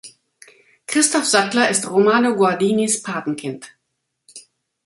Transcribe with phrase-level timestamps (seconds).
[0.87, 3.69] Christoph Sattler ist Romano Guardinis Patenkind.